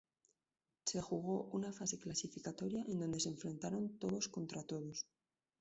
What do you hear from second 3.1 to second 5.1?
se enfrentaron todos contra todos.